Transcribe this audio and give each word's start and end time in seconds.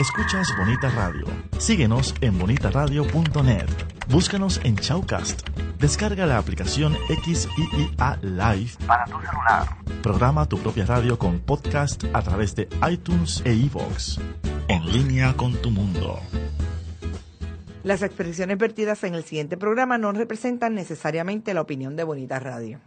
Escuchas 0.00 0.56
Bonita 0.56 0.88
Radio. 0.88 1.26
Síguenos 1.58 2.14
en 2.22 2.38
bonitaradio.net. 2.38 3.68
Búscanos 4.08 4.58
en 4.64 4.74
Chaucast. 4.76 5.46
Descarga 5.78 6.24
la 6.24 6.38
aplicación 6.38 6.96
XIIA 7.22 8.18
Live 8.22 8.70
para 8.86 9.04
tu 9.04 9.20
celular. 9.20 9.68
Programa 10.02 10.48
tu 10.48 10.56
propia 10.56 10.86
radio 10.86 11.18
con 11.18 11.40
podcast 11.40 12.02
a 12.14 12.22
través 12.22 12.56
de 12.56 12.66
iTunes 12.90 13.42
e 13.44 13.52
iVoox. 13.52 14.16
En 14.68 14.90
línea 14.90 15.36
con 15.36 15.52
tu 15.60 15.70
mundo. 15.70 16.18
Las 17.82 18.00
expresiones 18.00 18.56
vertidas 18.56 19.04
en 19.04 19.14
el 19.14 19.24
siguiente 19.24 19.58
programa 19.58 19.98
no 19.98 20.12
representan 20.12 20.74
necesariamente 20.74 21.52
la 21.52 21.60
opinión 21.60 21.96
de 21.96 22.04
Bonita 22.04 22.38
Radio. 22.38 22.80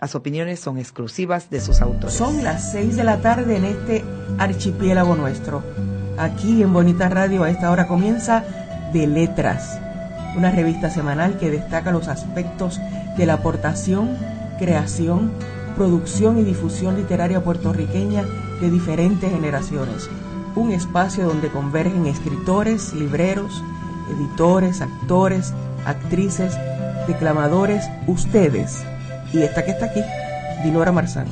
Las 0.00 0.14
opiniones 0.14 0.58
son 0.58 0.78
exclusivas 0.78 1.50
de 1.50 1.60
sus 1.60 1.82
autores. 1.82 2.16
Son 2.16 2.42
las 2.42 2.72
seis 2.72 2.96
de 2.96 3.04
la 3.04 3.20
tarde 3.20 3.58
en 3.58 3.66
este 3.66 4.02
archipiélago 4.38 5.16
nuestro. 5.16 5.62
Aquí 6.18 6.62
en 6.62 6.72
Bonita 6.72 7.10
Radio 7.10 7.44
a 7.44 7.50
esta 7.50 7.70
hora 7.70 7.86
comienza 7.86 8.42
De 8.90 9.06
Letras, 9.06 9.78
una 10.34 10.50
revista 10.50 10.88
semanal 10.88 11.36
que 11.36 11.50
destaca 11.50 11.90
los 11.90 12.08
aspectos 12.08 12.80
de 13.18 13.26
la 13.26 13.34
aportación, 13.34 14.16
creación, 14.58 15.30
producción 15.76 16.38
y 16.38 16.42
difusión 16.42 16.96
literaria 16.96 17.44
puertorriqueña 17.44 18.24
de 18.62 18.70
diferentes 18.70 19.30
generaciones. 19.30 20.08
Un 20.54 20.72
espacio 20.72 21.26
donde 21.26 21.48
convergen 21.48 22.06
escritores, 22.06 22.94
libreros, 22.94 23.62
editores, 24.16 24.80
actores, 24.80 25.52
actrices, 25.84 26.56
declamadores, 27.06 27.90
ustedes 28.06 28.84
y 29.34 29.42
esta 29.42 29.66
que 29.66 29.72
está 29.72 29.86
aquí, 29.86 30.00
Dinora 30.64 30.92
Marzán. 30.92 31.26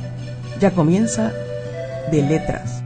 Ya 0.59 0.69
comienza 0.69 1.31
de 2.11 2.21
letras. 2.21 2.84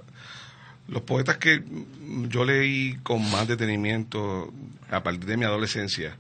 los 0.88 1.04
poetas 1.04 1.38
que 1.38 1.64
yo 2.28 2.46
leí 2.46 2.98
con 3.04 3.30
más 3.32 3.48
detenimiento 3.48 4.52
a 4.90 5.04
partir 5.04 5.26
de 5.26 5.38
mi 5.38 5.46
adolescencia 5.46 6.16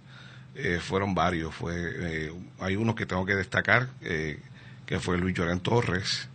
eh, 0.56 0.80
fueron 0.82 1.16
varios. 1.16 1.54
Fue, 1.54 1.74
eh, 1.76 2.32
hay 2.60 2.76
uno 2.76 2.94
que 2.96 3.06
tengo 3.06 3.26
que 3.26 3.36
destacar, 3.36 3.90
eh, 4.02 4.40
que 4.86 5.00
fue 5.00 5.18
Luis 5.18 5.36
Llorén 5.36 5.60
Torres. 5.60 6.28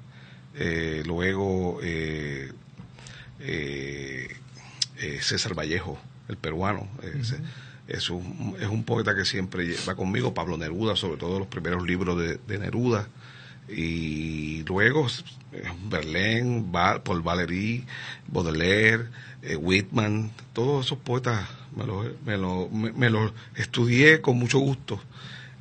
Eh, 0.56 1.02
luego 1.04 1.80
eh, 1.82 2.52
eh, 3.40 4.28
eh, 4.98 5.18
César 5.20 5.54
Vallejo, 5.54 5.98
el 6.28 6.36
peruano. 6.36 6.88
Es, 7.88 8.10
un, 8.10 8.56
es 8.60 8.68
un 8.68 8.84
poeta 8.84 9.14
que 9.14 9.24
siempre 9.24 9.74
va 9.88 9.94
conmigo, 9.94 10.32
Pablo 10.34 10.56
Neruda, 10.56 10.96
sobre 10.96 11.16
todo 11.18 11.38
los 11.38 11.48
primeros 11.48 11.86
libros 11.86 12.18
de, 12.18 12.38
de 12.46 12.58
Neruda. 12.58 13.08
Y 13.68 14.62
luego 14.64 15.06
Verlaine, 15.88 16.64
Paul 17.02 17.22
Valéry, 17.22 17.84
Baudelaire, 18.28 19.04
eh, 19.42 19.56
Whitman, 19.56 20.30
todos 20.52 20.86
esos 20.86 20.98
poetas 20.98 21.48
me 21.76 21.86
los 21.86 22.06
me 22.24 22.36
lo, 22.36 22.68
me, 22.70 22.92
me 22.92 23.10
los 23.10 23.32
estudié 23.56 24.20
con 24.20 24.38
mucho 24.38 24.58
gusto, 24.58 25.00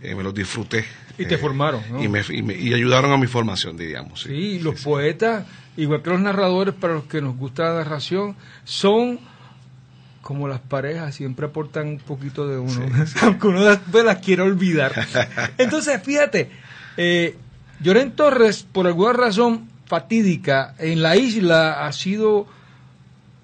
eh, 0.01 0.16
me 0.16 0.23
los 0.23 0.33
disfruté. 0.33 0.85
Y 1.17 1.25
te 1.25 1.35
eh, 1.35 1.38
formaron, 1.38 1.81
¿no? 1.91 2.03
Y, 2.03 2.07
me, 2.07 2.22
y, 2.29 2.41
me- 2.44 2.56
y 2.56 2.73
ayudaron 2.73 3.12
a 3.12 3.17
mi 3.17 3.28
formación, 3.28 3.78
diríamos. 3.78 4.22
Sí, 4.23 4.29
Sí, 4.29 4.59
los 4.59 4.81
poetas, 4.81 5.45
igual 5.78 6.01
que 6.01 6.09
los 6.09 6.19
narradores, 6.19 6.73
para 6.73 6.95
los 6.95 7.06
que 7.06 7.22
nos 7.22 7.38
gusta 7.38 7.63
la 7.69 7.73
narración, 7.75 8.35
son 8.63 9.19
como 10.23 10.47
las 10.47 10.59
parejas, 10.61 11.13
siempre 11.13 11.45
aportan 11.45 11.88
un 11.89 11.97
poquito 12.00 12.47
de 12.47 12.57
uno, 12.57 12.85
aunque 13.22 13.47
uno 13.47 13.63
después 13.66 14.03
las 14.03 14.17
quiera 14.17 14.44
olvidar. 14.44 14.91
Entonces, 15.59 16.01
fíjate, 16.01 16.50
eh, 16.97 17.35
Llorén 17.81 18.13
Torres, 18.13 18.63
por 18.63 18.88
alguna 18.88 19.13
razón 19.13 19.67
fatídica, 19.85 20.73
en 20.79 21.01
la 21.03 21.16
isla 21.17 21.85
ha 21.85 21.91
sido 21.91 22.47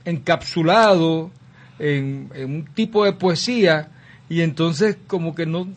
encapsulado 0.05 1.31
en, 1.79 2.29
en 2.33 2.55
un 2.55 2.65
tipo 2.65 3.05
de 3.05 3.13
poesía 3.13 3.89
y 4.29 4.41
entonces 4.41 4.97
como 5.07 5.35
que 5.35 5.45
no 5.45 5.67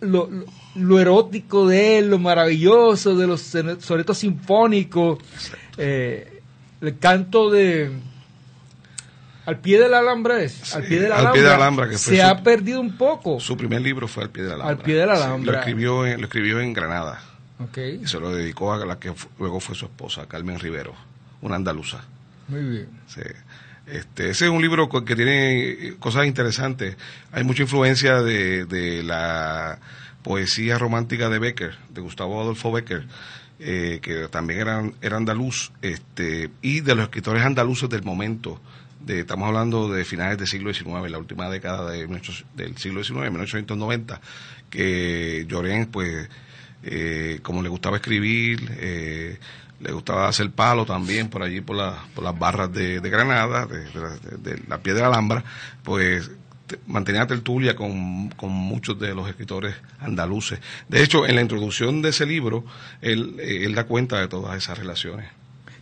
lo, 0.00 0.28
lo- 0.30 0.44
lo 0.74 1.00
erótico 1.00 1.66
de 1.66 1.98
él, 1.98 2.10
lo 2.10 2.18
maravilloso 2.18 3.16
de 3.16 3.26
los 3.26 3.40
sone- 3.42 3.80
sonetos 3.80 4.18
sinfónicos, 4.18 5.18
eh, 5.76 6.40
el 6.80 6.98
canto 6.98 7.50
de 7.50 7.90
al 9.48 9.58
pie 9.60 9.78
del 9.80 9.94
alambre 9.94 10.44
es, 10.44 10.52
Sí, 10.52 10.76
al 10.76 10.84
pie 10.84 11.00
del 11.00 11.12
Al 11.12 11.18
alambre, 11.20 11.32
pie 11.32 11.42
del 11.42 11.52
Alhambra, 11.60 11.88
que 11.88 11.98
se 11.98 12.16
su- 12.16 12.22
ha 12.22 12.42
perdido 12.42 12.80
un 12.80 12.96
poco. 12.96 13.40
Su 13.40 13.56
primer 13.56 13.80
libro 13.80 14.06
fue 14.08 14.24
Al 14.24 14.30
pie 14.30 14.42
de 14.44 14.48
la 14.50 14.54
Alhambra. 14.56 14.76
Al 14.76 14.82
pie 14.84 14.94
de 14.96 15.06
la 15.06 15.16
Sí, 15.16 15.22
Alhambra. 15.22 15.52
lo, 15.52 15.58
escribió 15.58 16.06
en, 16.06 16.20
lo 16.20 16.26
escribió 16.26 16.60
en 16.60 16.72
Granada 16.74 17.22
Ok, 17.60 17.78
y 18.02 18.06
se 18.06 18.20
lo 18.20 18.32
dedicó 18.32 18.72
a 18.72 18.84
la 18.86 18.98
que 18.98 19.12
luego 19.38 19.58
fue 19.60 19.74
su 19.74 19.86
esposa, 19.86 20.26
Carmen 20.28 20.58
Rivero, 20.60 20.94
una 21.40 21.56
andaluza. 21.56 22.04
muy 22.48 22.62
bien. 22.62 22.88
Sí. 23.08 23.22
Este, 23.86 24.28
ese 24.30 24.44
es 24.44 24.50
un 24.50 24.60
libro 24.60 24.88
que 24.90 25.16
tiene 25.16 25.70
eh, 25.70 25.96
cosas 25.98 26.26
interesantes. 26.26 26.96
Hay 27.32 27.42
mucha 27.42 27.62
influencia 27.62 28.20
de, 28.20 28.66
de 28.66 29.02
la 29.02 29.78
poesía 30.22 30.76
romántica 30.78 31.30
de 31.30 31.38
Becker, 31.38 31.74
de 31.88 32.00
Gustavo 32.02 32.38
Adolfo 32.40 32.70
Becker, 32.70 33.06
eh, 33.60 33.98
que 34.00 34.28
también 34.28 34.60
era, 34.60 34.90
era 35.02 35.16
andaluz, 35.16 35.72
este, 35.82 36.50
y 36.62 36.80
de 36.80 36.94
los 36.94 37.04
escritores 37.04 37.44
andaluces 37.44 37.88
del 37.88 38.02
momento. 38.02 38.60
De, 39.00 39.20
estamos 39.20 39.48
hablando 39.48 39.88
de 39.88 40.04
finales 40.04 40.38
del 40.38 40.46
siglo 40.46 40.72
XIX, 40.72 41.10
la 41.10 41.18
última 41.18 41.48
década 41.48 41.90
de, 41.90 42.06
1800 42.06 42.56
del 42.56 42.76
siglo 42.76 43.02
XIX, 43.02 43.30
1890, 43.30 44.20
que 44.70 45.44
Llorén, 45.48 45.86
pues, 45.86 46.28
eh, 46.82 47.40
como 47.42 47.62
le 47.62 47.68
gustaba 47.68 47.96
escribir, 47.96 48.70
eh, 48.78 49.38
le 49.80 49.92
gustaba 49.92 50.28
hacer 50.28 50.50
palo 50.50 50.84
también 50.84 51.28
por 51.28 51.42
allí, 51.42 51.60
por, 51.60 51.76
por 52.14 52.24
las 52.24 52.38
barras 52.38 52.72
de, 52.72 53.00
Granada, 53.00 53.66
de, 53.66 54.62
la 54.68 54.78
piedra 54.78 55.06
Alhambra, 55.06 55.44
pues 55.82 56.30
mantenía 56.86 57.26
tertulia 57.26 57.74
con, 57.74 58.30
con, 58.30 58.50
muchos 58.50 58.98
de 58.98 59.14
los 59.14 59.28
escritores 59.28 59.74
andaluces. 60.00 60.60
De 60.88 61.02
hecho, 61.02 61.26
en 61.26 61.34
la 61.34 61.42
introducción 61.42 62.02
de 62.02 62.10
ese 62.10 62.26
libro, 62.26 62.64
él, 63.00 63.36
eh, 63.38 63.64
él 63.64 63.74
da 63.74 63.84
cuenta 63.84 64.20
de 64.20 64.28
todas 64.28 64.56
esas 64.56 64.78
relaciones. 64.78 65.28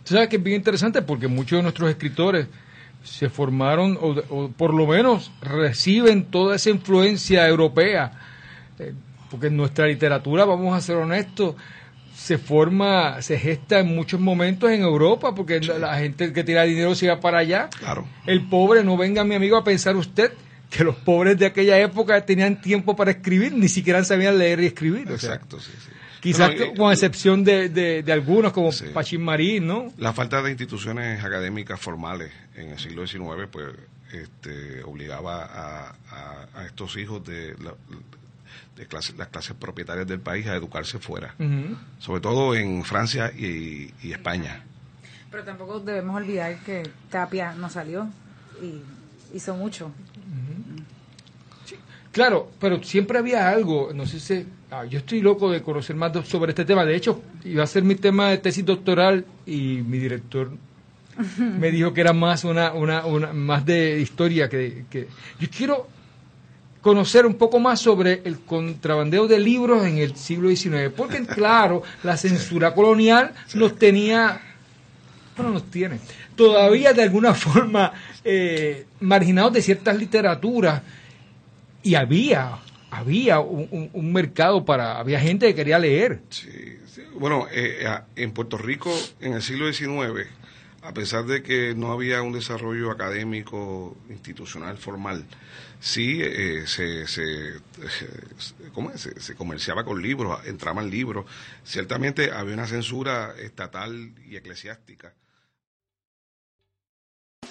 Tú 0.03 0.13
sabes 0.13 0.29
que 0.29 0.37
es 0.37 0.43
bien 0.43 0.57
interesante 0.57 1.01
porque 1.01 1.27
muchos 1.27 1.57
de 1.57 1.63
nuestros 1.63 1.89
escritores 1.89 2.47
se 3.03 3.29
formaron, 3.29 3.97
o, 4.01 4.49
por 4.49 4.73
lo 4.73 4.87
menos 4.87 5.31
reciben 5.41 6.25
toda 6.25 6.55
esa 6.55 6.69
influencia 6.69 7.47
europea, 7.47 8.11
eh, 8.79 8.93
porque 9.29 9.47
en 9.47 9.57
nuestra 9.57 9.87
literatura, 9.87 10.45
vamos 10.45 10.75
a 10.75 10.81
ser 10.81 10.97
honestos, 10.97 11.55
se 12.15 12.37
forma, 12.37 13.21
se 13.21 13.37
gesta 13.37 13.79
en 13.79 13.95
muchos 13.95 14.19
momentos 14.19 14.71
en 14.71 14.81
Europa, 14.81 15.35
porque 15.35 15.59
la 15.59 15.97
gente 15.97 16.33
que 16.33 16.43
tira 16.43 16.63
dinero 16.63 16.95
se 16.95 17.07
va 17.07 17.19
para 17.19 17.39
allá. 17.39 17.69
Claro. 17.77 18.07
El 18.25 18.41
pobre, 18.47 18.83
no 18.83 18.97
venga 18.97 19.23
mi 19.23 19.35
amigo 19.35 19.55
a 19.55 19.63
pensar 19.63 19.95
usted 19.95 20.31
que 20.69 20.83
los 20.83 20.95
pobres 20.95 21.37
de 21.37 21.45
aquella 21.45 21.79
época 21.79 22.25
tenían 22.25 22.61
tiempo 22.61 22.95
para 22.95 23.11
escribir, 23.11 23.53
ni 23.53 23.69
siquiera 23.69 24.03
sabían 24.03 24.37
leer 24.37 24.59
y 24.61 24.65
escribir. 24.65 25.09
Exacto, 25.09 25.59
sí, 25.59 25.71
sí. 25.83 25.91
Quizás 26.19 26.51
con 26.75 26.91
excepción 26.91 27.43
de, 27.43 27.69
de, 27.69 28.11
algunos 28.11 28.51
como 28.51 28.71
Pachín 28.93 29.23
Marín, 29.23 29.67
¿no? 29.67 29.93
La 29.97 30.13
falta 30.13 30.41
de 30.41 30.49
instituciones 30.49 31.23
académicas 31.23 31.79
formales 31.79 32.31
en 32.55 32.69
el 32.69 32.79
siglo 32.79 33.05
XIX, 33.05 33.47
pues, 33.51 33.67
este, 34.11 34.83
obligaba 34.83 35.45
a, 35.45 35.95
a, 36.55 36.65
estos 36.65 36.97
hijos 36.97 37.23
de, 37.25 37.53
de 38.77 38.87
las 39.17 39.27
clases 39.29 39.55
propietarias 39.55 40.07
del 40.07 40.19
país 40.19 40.47
a 40.47 40.55
educarse 40.55 40.99
fuera, 40.99 41.35
sobre 41.99 42.21
todo 42.21 42.55
en 42.55 42.83
Francia 42.83 43.31
y, 43.35 43.93
España. 44.03 44.63
Pero 45.29 45.43
tampoco 45.43 45.79
debemos 45.79 46.15
olvidar 46.15 46.57
que 46.59 46.83
Tapia 47.09 47.53
no 47.53 47.69
salió 47.69 48.07
y 48.61 48.81
hizo 49.35 49.55
mucho. 49.55 49.91
Claro, 52.17 52.49
pero 52.59 52.81
siempre 52.81 53.19
había 53.19 53.47
algo, 53.47 53.91
no 53.93 54.07
sé 54.07 54.19
si, 54.19 54.43
ah, 54.71 54.85
yo 54.85 54.97
estoy 54.97 55.21
loco 55.21 55.51
de 55.51 55.61
conocer 55.61 55.95
más 55.95 56.11
sobre 56.27 56.49
este 56.49 56.65
tema, 56.65 56.83
de 56.83 56.95
hecho 56.95 57.21
iba 57.45 57.63
a 57.63 57.67
ser 57.67 57.83
mi 57.83 57.93
tema 57.93 58.31
de 58.31 58.39
tesis 58.39 58.65
doctoral 58.65 59.23
y 59.45 59.83
mi 59.85 59.99
director 59.99 60.49
me 61.37 61.69
dijo 61.69 61.93
que 61.93 62.01
era 62.01 62.13
más 62.13 62.43
una, 62.43 62.73
una, 62.73 63.05
una 63.05 63.33
más 63.33 63.63
de 63.67 64.01
historia 64.01 64.49
que, 64.49 64.85
que 64.89 65.07
yo 65.39 65.47
quiero 65.55 65.87
conocer 66.81 67.27
un 67.27 67.35
poco 67.35 67.59
más 67.59 67.81
sobre 67.81 68.23
el 68.25 68.39
contrabandeo 68.39 69.27
de 69.27 69.37
libros 69.37 69.85
en 69.85 69.99
el 69.99 70.15
siglo 70.15 70.49
XIX, 70.49 70.91
porque 70.97 71.23
claro, 71.23 71.83
la 72.01 72.17
censura 72.17 72.73
colonial 72.73 73.31
nos 73.53 73.77
tenía, 73.77 74.41
bueno, 75.35 75.51
nos 75.51 75.69
tiene, 75.69 75.99
todavía 76.35 76.93
de 76.93 77.03
alguna 77.03 77.35
forma 77.35 77.93
eh, 78.25 78.87
marginados 79.01 79.53
de 79.53 79.61
ciertas 79.61 79.95
literaturas 79.95 80.81
y 81.83 81.95
había 81.95 82.59
había 82.89 83.39
un, 83.39 84.13
mercado 84.13 84.63
para 84.63 84.97
había 84.97 85.19
gente 85.19 85.47
que 85.47 85.55
quería 85.55 85.79
leer. 85.79 86.21
Sí, 86.29 86.79
bueno 87.15 87.47
eh, 87.51 87.85
en 88.15 88.31
Puerto 88.31 88.57
Rico 88.57 88.93
en 89.19 89.33
el 89.33 89.41
siglo 89.41 89.71
XIX 89.71 90.27
a 90.81 90.93
pesar 90.93 91.25
de 91.25 91.43
que 91.43 91.73
no 91.75 91.91
había 91.91 92.21
un 92.21 92.31
desarrollo 92.31 92.91
académico 92.91 93.97
institucional 94.09 94.77
formal 94.77 95.25
sí 95.79 96.19
eh, 96.21 96.63
se, 96.65 97.07
se, 97.07 97.55
¿cómo 98.73 98.95
se, 98.97 99.19
se, 99.19 99.35
comerciaba 99.35 99.83
con 99.83 100.01
libros 100.01 100.39
entraban 100.45 100.89
libros. 100.89 101.25
Ciertamente 101.63 102.31
había 102.31 102.53
una 102.53 102.67
censura 102.67 103.35
estatal 103.37 104.13
y 104.25 104.37
eclesiástica 104.37 105.13